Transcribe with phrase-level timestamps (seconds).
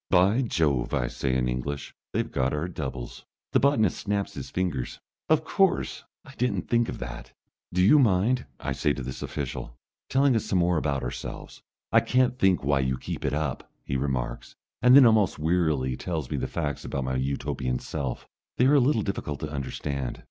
[0.09, 1.93] "By Jove!" I say in English.
[2.11, 4.99] "They've got our doubles!" The botanist snaps his fingers.
[5.29, 6.05] "Of course!
[6.25, 7.31] I didn't think of that."
[7.71, 9.75] "Do you mind," I say to this official,
[10.09, 11.61] "telling us some more about ourselves?"
[11.91, 16.31] "I can't think why you keep it up," he remarks, and then almost wearily tells
[16.31, 18.27] me the facts about my Utopian self.
[18.57, 20.19] They are a little difficult to understand.